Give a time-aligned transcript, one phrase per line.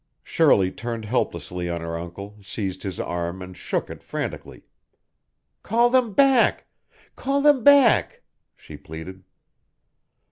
[0.23, 4.63] Shirley turned helplessly on her uncle, seized his arm and shook it frantically.
[5.61, 6.65] "Call them back!
[7.15, 8.23] Call them back!"
[8.55, 9.23] she pleaded.